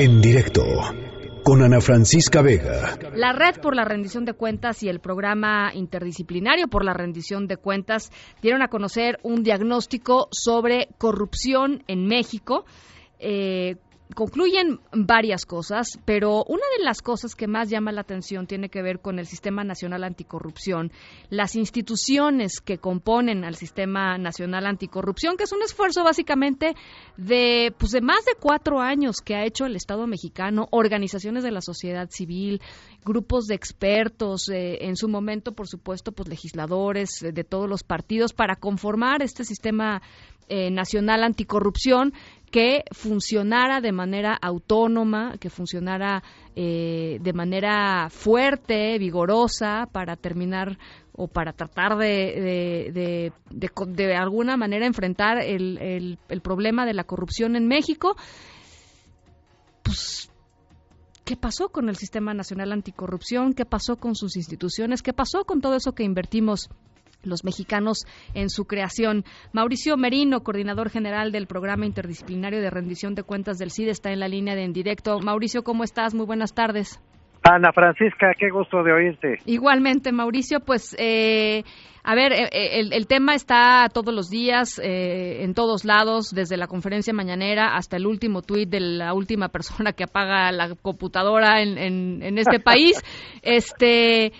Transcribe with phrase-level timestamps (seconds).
[0.00, 0.62] En directo
[1.42, 2.96] con Ana Francisca Vega.
[3.16, 7.56] La Red por la Rendición de Cuentas y el Programa Interdisciplinario por la Rendición de
[7.56, 12.64] Cuentas dieron a conocer un diagnóstico sobre corrupción en México.
[13.18, 13.74] Eh,
[14.14, 18.82] concluyen varias cosas, pero una de las cosas que más llama la atención tiene que
[18.82, 20.92] ver con el Sistema Nacional Anticorrupción,
[21.30, 26.74] las instituciones que componen al Sistema Nacional Anticorrupción, que es un esfuerzo básicamente
[27.16, 31.50] de, pues de más de cuatro años que ha hecho el Estado mexicano, organizaciones de
[31.50, 32.60] la sociedad civil,
[33.04, 37.82] grupos de expertos, eh, en su momento, por supuesto, pues legisladores eh, de todos los
[37.82, 40.02] partidos para conformar este sistema
[40.50, 42.14] eh, nacional anticorrupción
[42.50, 46.22] que funcionara de manera autónoma, que funcionara
[46.56, 50.78] eh, de manera fuerte, vigorosa, para terminar
[51.12, 57.56] o para tratar de, de, alguna manera enfrentar el, el, el, problema de la corrupción
[57.56, 58.16] en México.
[59.82, 60.30] Pues,
[61.24, 63.52] ¿qué pasó con el Sistema Nacional Anticorrupción?
[63.52, 65.02] ¿Qué pasó con sus instituciones?
[65.02, 66.70] ¿Qué pasó con todo eso que invertimos
[67.22, 69.24] los mexicanos en su creación.
[69.52, 74.20] Mauricio Merino, coordinador general del Programa Interdisciplinario de Rendición de Cuentas del CID, está en
[74.20, 75.18] la línea de en directo.
[75.20, 76.14] Mauricio, ¿cómo estás?
[76.14, 77.00] Muy buenas tardes.
[77.42, 79.38] Ana Francisca, qué gusto de oírte.
[79.46, 81.62] Igualmente, Mauricio, pues, eh,
[82.04, 86.66] a ver, eh, eh, el, tema está todos los días, en todos lados, desde la
[86.66, 91.78] conferencia mañanera hasta el último tuit de la última persona que apaga la computadora en,
[91.78, 93.02] en, en este país.
[93.42, 94.32] este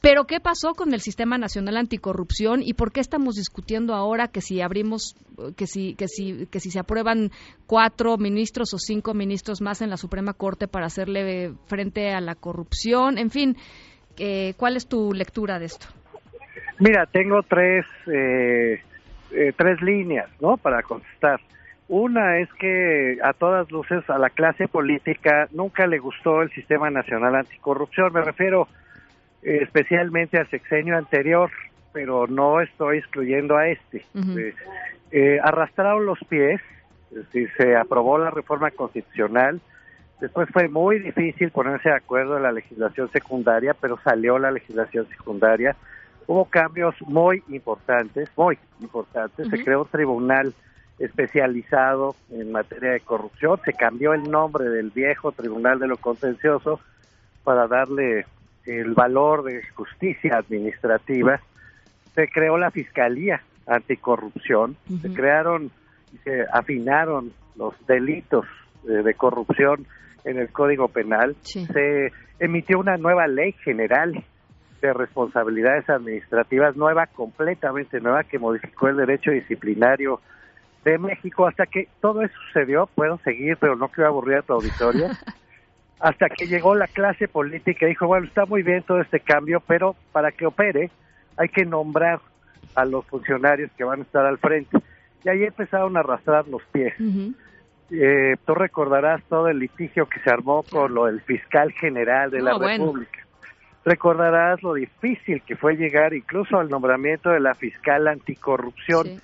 [0.00, 4.40] pero ¿qué pasó con el Sistema Nacional Anticorrupción y por qué estamos discutiendo ahora que
[4.40, 5.14] si abrimos,
[5.56, 7.30] que si, que si, que si se aprueban
[7.66, 12.34] cuatro ministros o cinco ministros más en la Suprema Corte para hacerle frente a la
[12.34, 13.18] corrupción?
[13.18, 13.56] En fin,
[14.18, 15.86] eh, ¿cuál es tu lectura de esto?
[16.78, 18.80] Mira, tengo tres, eh,
[19.32, 20.56] eh, tres líneas, ¿no?
[20.56, 21.40] Para contestar.
[21.88, 26.88] Una es que a todas luces a la clase política nunca le gustó el Sistema
[26.88, 28.12] Nacional Anticorrupción.
[28.14, 28.68] Me refiero
[29.42, 31.50] especialmente al sexenio anterior,
[31.92, 34.04] pero no estoy excluyendo a este.
[34.14, 34.54] Eh,
[35.10, 36.60] eh, arrastraron los pies,
[37.32, 39.60] si se aprobó la reforma constitucional,
[40.20, 45.08] después fue muy difícil ponerse de acuerdo en la legislación secundaria, pero salió la legislación
[45.08, 45.74] secundaria.
[46.26, 49.48] Hubo cambios muy importantes, muy importantes.
[49.48, 50.54] Se creó un tribunal
[51.00, 56.78] especializado en materia de corrupción, se cambió el nombre del viejo Tribunal de lo Contencioso
[57.42, 58.26] para darle
[58.78, 61.40] el valor de justicia administrativa,
[62.14, 65.70] se creó la Fiscalía Anticorrupción, se crearon
[66.12, 68.46] y se afinaron los delitos
[68.82, 69.86] de, corrupción
[70.24, 74.24] en el Código Penal, se emitió una nueva ley general
[74.80, 80.20] de responsabilidades administrativas nueva, completamente nueva, que modificó el derecho disciplinario
[80.84, 81.46] de México.
[81.46, 85.08] Hasta que todo eso sucedió, puedo seguir, pero no quiero aburrir a tu auditorio.
[86.00, 89.62] hasta que llegó la clase política y dijo, bueno, está muy bien todo este cambio,
[89.66, 90.90] pero para que opere
[91.36, 92.20] hay que nombrar
[92.74, 94.78] a los funcionarios que van a estar al frente.
[95.24, 96.94] Y ahí empezaron a arrastrar los pies.
[97.90, 102.40] eh, tú recordarás todo el litigio que se armó con lo del fiscal general de
[102.40, 103.26] la República.
[103.84, 109.20] Recordarás lo difícil que fue llegar incluso al nombramiento de la fiscal anticorrupción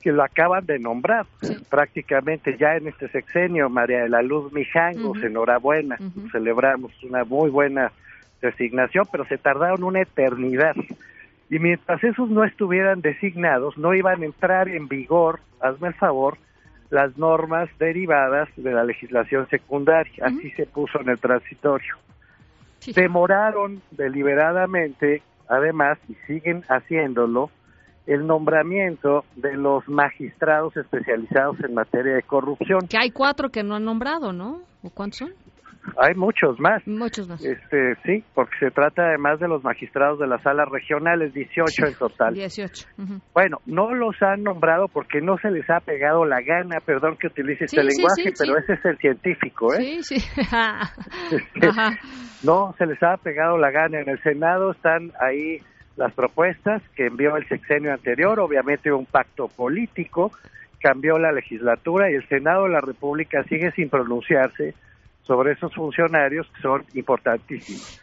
[0.00, 1.26] que lo acaban de nombrar.
[1.68, 5.98] Prácticamente ya en este sexenio, María de la Luz Mijangos, enhorabuena,
[6.32, 7.92] celebramos una muy buena
[8.40, 10.74] designación, pero se tardaron una eternidad.
[11.50, 16.38] Y mientras esos no estuvieran designados, no iban a entrar en vigor, hazme el favor,
[16.90, 21.96] las normas derivadas de la legislación secundaria, así se puso en el transitorio.
[22.94, 27.50] Demoraron deliberadamente, además, y siguen haciéndolo,
[28.10, 32.80] el nombramiento de los magistrados especializados en materia de corrupción.
[32.88, 34.62] Que hay cuatro que no han nombrado, ¿no?
[34.82, 35.30] ¿O cuántos son?
[35.96, 36.84] Hay muchos más.
[36.86, 37.42] Muchos más.
[37.44, 41.94] Este, sí, porque se trata además de los magistrados de las salas regionales, 18 en
[41.94, 42.34] total.
[42.34, 42.88] 18.
[43.32, 47.28] Bueno, no los han nombrado porque no se les ha pegado la gana, perdón que
[47.28, 50.02] utilice este lenguaje, pero ese es el científico, ¿eh?
[50.02, 50.28] Sí, sí.
[51.30, 51.68] Este,
[52.42, 54.00] no se les ha pegado la gana.
[54.00, 55.60] En el Senado están ahí
[56.00, 60.32] las propuestas que envió el sexenio anterior, obviamente un pacto político,
[60.80, 64.74] cambió la legislatura y el Senado de la República sigue sin pronunciarse
[65.24, 68.00] sobre esos funcionarios que son importantísimos.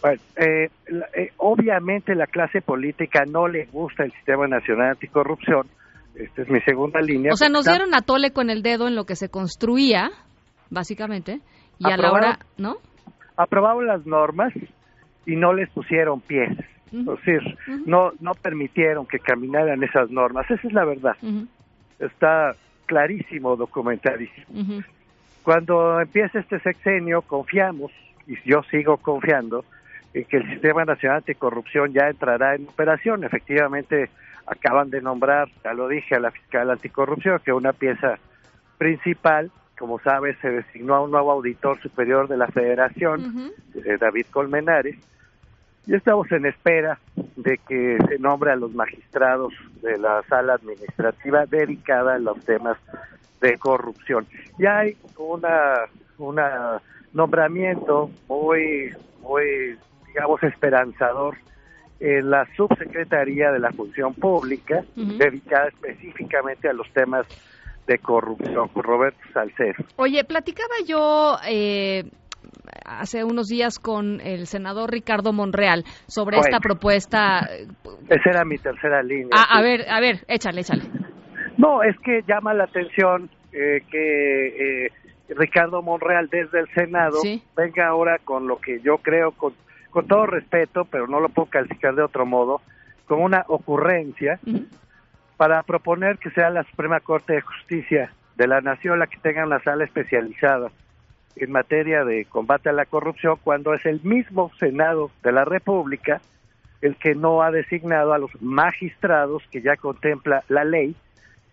[0.00, 0.70] Bueno, eh,
[1.14, 5.66] eh, obviamente la clase política no le gusta el Sistema Nacional Anticorrupción,
[6.14, 7.34] esta es mi segunda línea.
[7.34, 10.10] O sea, nos dieron a tole con el dedo en lo que se construía,
[10.70, 11.40] básicamente,
[11.78, 12.76] y a la hora, ¿no?
[13.36, 14.54] Aprobaron las normas
[15.26, 16.56] y no les pusieron pies.
[17.00, 20.50] Es decir, no, no permitieron que caminaran esas normas.
[20.50, 21.16] Esa es la verdad.
[21.98, 22.54] Está
[22.86, 24.82] clarísimo, documentadísimo.
[25.42, 27.92] Cuando empiece este sexenio, confiamos,
[28.26, 29.64] y yo sigo confiando,
[30.14, 33.24] en que el Sistema Nacional Anticorrupción ya entrará en operación.
[33.24, 34.08] Efectivamente,
[34.46, 38.18] acaban de nombrar, ya lo dije, a la fiscal anticorrupción, que una pieza
[38.78, 44.26] principal, como sabes, se designó a un nuevo auditor superior de la Federación, eh, David
[44.30, 44.96] Colmenares,
[45.86, 46.98] y estamos en espera
[47.36, 49.52] de que se nombre a los magistrados
[49.82, 52.78] de la sala administrativa dedicada a los temas
[53.40, 54.26] de corrupción.
[54.58, 55.80] Ya hay una,
[56.18, 56.80] una
[57.12, 58.92] nombramiento muy,
[59.22, 59.76] muy,
[60.08, 61.36] digamos, esperanzador
[62.00, 67.26] en la subsecretaría de la Función Pública, dedicada específicamente a los temas
[67.86, 69.84] de corrupción, con Roberto Salcedo.
[69.96, 72.04] Oye, platicaba yo eh,
[72.84, 77.48] hace unos días con el senador Ricardo Monreal sobre esta propuesta.
[78.08, 79.30] Esa era mi tercera línea.
[79.34, 80.82] Ah, a ver, a ver, échale, échale.
[81.56, 84.92] No, es que llama la atención eh, que eh,
[85.28, 87.18] Ricardo Monreal desde el Senado
[87.56, 89.54] venga ahora con lo que yo creo, con,
[89.90, 92.60] con todo respeto, pero no lo puedo calificar de otro modo,
[93.06, 94.40] con una ocurrencia
[95.36, 99.44] para proponer que sea la Suprema Corte de Justicia de la Nación la que tenga
[99.46, 100.70] una sala especializada
[101.36, 106.20] en materia de combate a la corrupción cuando es el mismo Senado de la República
[106.80, 110.94] el que no ha designado a los magistrados que ya contempla la ley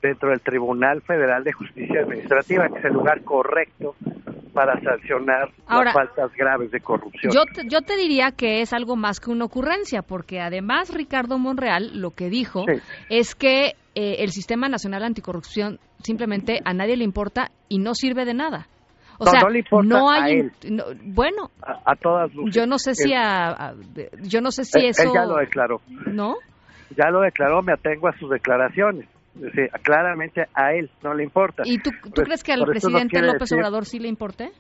[0.02, 3.96] dentro del Tribunal Federal de Justicia Administrativa, que es el lugar correcto
[4.54, 7.32] para sancionar las faltas graves de corrupción.
[7.34, 11.38] Yo te, yo te diría que es algo más que una ocurrencia, porque además Ricardo
[11.38, 12.66] Monreal lo que dijo
[13.10, 18.26] es que eh, el Sistema Nacional Anticorrupción simplemente a nadie le importa y no sirve
[18.26, 18.68] de nada.
[19.18, 19.42] O sea,
[19.84, 20.50] no, hay
[21.04, 22.56] bueno, a, todas luces.
[22.56, 23.74] Yo no sé si a,
[24.24, 25.82] yo no sé si eso él ya lo declaró.
[26.08, 26.36] ¿No?
[26.98, 29.08] Ya lo declaró, me atengo a sus declaraciones.
[29.84, 31.64] claramente a él no le importa.
[31.66, 34.52] ¿Y tú, tú crees que al presidente López Obrador sí le importe?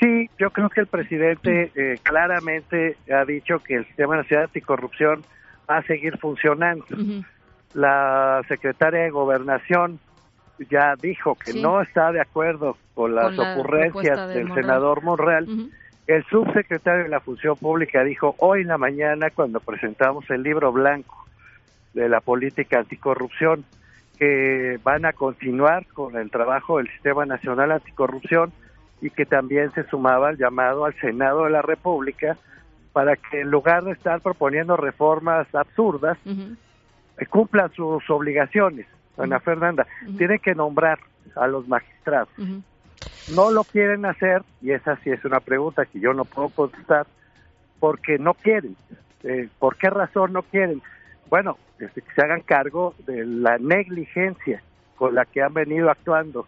[0.00, 5.22] Sí, yo creo que el presidente eh, claramente ha dicho que el sistema nacional anticorrupción
[5.70, 6.86] va a seguir funcionando.
[7.74, 10.00] La secretaria de Gobernación
[10.68, 15.46] ya dijo que no está de acuerdo con las ocurrencias del senador Monreal.
[16.06, 20.72] El subsecretario de la Función Pública dijo hoy en la mañana, cuando presentamos el libro
[20.72, 21.24] blanco
[21.94, 23.64] de la política anticorrupción,
[24.18, 28.52] que van a continuar con el trabajo del Sistema Nacional Anticorrupción
[29.00, 32.36] y que también se sumaba el llamado al Senado de la República
[32.92, 36.18] para que en lugar de estar proponiendo reformas absurdas,
[37.30, 38.86] cumplan sus obligaciones
[39.22, 39.86] Ana Fernanda,
[40.16, 40.98] tiene que nombrar
[41.36, 42.28] a los magistrados.
[43.28, 47.06] No lo quieren hacer, y esa sí es una pregunta que yo no puedo contestar,
[47.78, 48.76] porque no quieren.
[49.22, 50.82] Eh, ¿Por qué razón no quieren?
[51.28, 54.62] Bueno, desde que se hagan cargo de la negligencia
[54.96, 56.46] con la que han venido actuando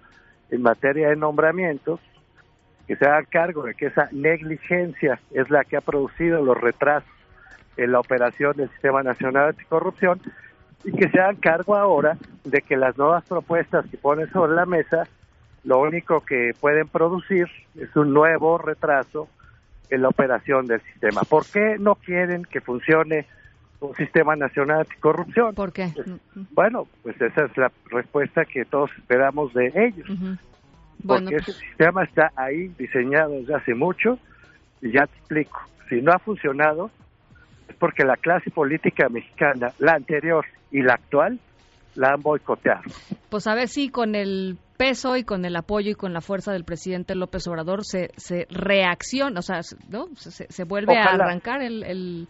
[0.51, 2.01] en materia de nombramientos,
[2.87, 7.09] que se hagan cargo de que esa negligencia es la que ha producido los retrasos
[7.77, 10.21] en la operación del Sistema Nacional Anticorrupción
[10.85, 14.67] y que se hagan cargo ahora de que las nuevas propuestas que ponen sobre la
[14.67, 15.07] mesa
[15.65, 17.47] lo único que pueden producir
[17.77, 19.29] es un nuevo retraso
[19.91, 21.23] en la operación del sistema.
[21.23, 23.27] ¿Por qué no quieren que funcione
[23.81, 25.55] un sistema nacional anticorrupción?
[25.55, 25.93] ¿Por qué?
[25.95, 26.09] Pues,
[26.51, 30.09] bueno, pues esa es la respuesta que todos esperamos de ellos.
[31.07, 34.19] Porque ese sistema está ahí diseñado desde hace mucho
[34.81, 35.61] y ya te explico.
[35.89, 36.91] Si no ha funcionado,
[37.79, 41.39] porque la clase política mexicana, la anterior y la actual,
[41.95, 42.83] la han boicoteado.
[43.29, 46.53] Pues a ver si con el peso y con el apoyo y con la fuerza
[46.53, 50.09] del presidente López Obrador se, se reacciona, o sea, ¿no?
[50.15, 52.27] se, vuelve a arrancar el,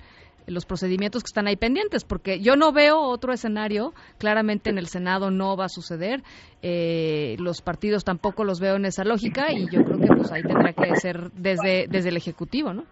[0.46, 4.88] los procedimientos que están ahí pendientes, porque yo no veo otro escenario, claramente en el
[4.88, 6.22] Senado no va a suceder,
[6.62, 10.42] eh, los partidos tampoco los veo en esa lógica y yo creo que pues ahí
[10.42, 12.84] tendrá que ser desde, desde el Ejecutivo, ¿no?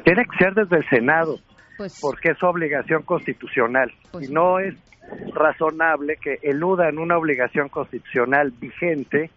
[0.00, 1.38] Tiene que ser desde el Senado,
[1.76, 3.92] pues, porque es su obligación constitucional.
[4.10, 4.74] Pues y no es
[5.34, 9.30] razonable que eludan una obligación constitucional vigente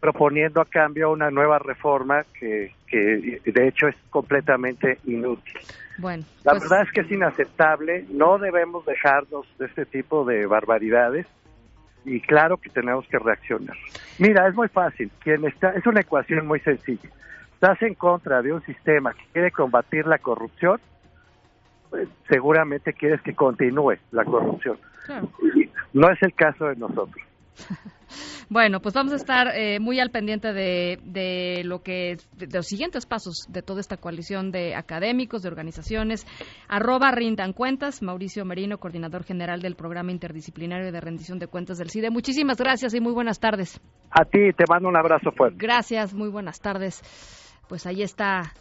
[0.00, 5.58] proponiendo a cambio una nueva reforma que, que de hecho es completamente inútil.
[5.98, 10.46] Bueno, la pues verdad es que es inaceptable, no debemos dejarnos de este tipo de
[10.46, 11.26] barbaridades
[12.04, 13.76] y claro que tenemos que reaccionar.
[14.18, 17.10] Mira, es muy fácil, quien está es una ecuación muy sencilla
[17.66, 20.80] estás en contra de un sistema que quiere combatir la corrupción,
[21.90, 24.78] pues seguramente quieres que continúe la corrupción.
[25.92, 27.16] No es el caso de nosotros.
[28.48, 32.64] Bueno, pues vamos a estar eh, muy al pendiente de, de lo que, de, los
[32.64, 36.24] siguientes pasos de toda esta coalición de académicos, de organizaciones.
[36.68, 41.90] Arroba rindan cuentas, Mauricio Merino, coordinador general del programa interdisciplinario de rendición de cuentas del
[41.90, 42.10] CIDE.
[42.10, 43.80] Muchísimas gracias y muy buenas tardes.
[44.12, 45.58] A ti, te mando un abrazo fuerte.
[45.58, 47.02] Gracias, muy buenas tardes.
[47.68, 48.54] Pues ahí está,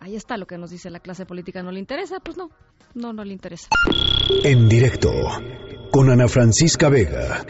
[0.00, 1.62] ahí está lo que nos dice la clase política.
[1.62, 2.20] ¿No le interesa?
[2.20, 2.50] Pues no,
[2.94, 3.68] no, no le interesa.
[4.44, 5.10] En directo,
[5.90, 7.44] con Ana Francisca Vega.